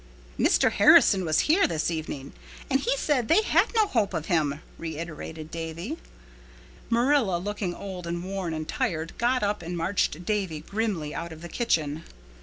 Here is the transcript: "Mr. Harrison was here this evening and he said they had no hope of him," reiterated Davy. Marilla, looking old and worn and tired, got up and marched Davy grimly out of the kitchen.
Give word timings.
"Mr. 0.39 0.71
Harrison 0.71 1.23
was 1.25 1.41
here 1.41 1.67
this 1.67 1.91
evening 1.91 2.33
and 2.71 2.79
he 2.79 2.97
said 2.97 3.27
they 3.27 3.43
had 3.43 3.71
no 3.75 3.85
hope 3.85 4.15
of 4.15 4.25
him," 4.25 4.59
reiterated 4.79 5.51
Davy. 5.51 5.99
Marilla, 6.89 7.37
looking 7.37 7.75
old 7.75 8.07
and 8.07 8.23
worn 8.23 8.51
and 8.51 8.67
tired, 8.67 9.13
got 9.19 9.43
up 9.43 9.61
and 9.61 9.77
marched 9.77 10.25
Davy 10.25 10.61
grimly 10.61 11.13
out 11.13 11.31
of 11.31 11.43
the 11.43 11.47
kitchen. 11.49 12.03